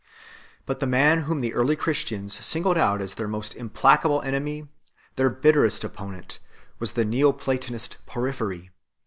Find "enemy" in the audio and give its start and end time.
4.23-4.67